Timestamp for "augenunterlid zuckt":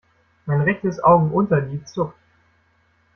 1.03-2.17